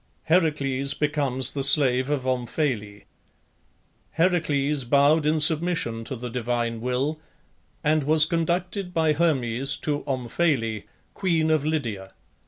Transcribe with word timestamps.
HERACLES 0.29 0.95
BECOMES 0.95 1.51
THE 1.51 1.63
SLAVE 1.63 2.09
OF 2.09 2.25
OMPHALE. 2.25 3.01
Heracles 4.13 4.83
bowed 4.83 5.27
in 5.27 5.39
submission 5.39 6.03
to 6.05 6.15
the 6.15 6.31
divine 6.31 6.81
will, 6.81 7.19
and 7.83 8.03
was 8.05 8.25
conducted 8.25 8.95
by 8.95 9.13
Hermes 9.13 9.75
to 9.81 10.03
Omphale, 10.07 10.85
queen 11.13 11.51
of 11.51 11.63
Lydia. 11.63 12.13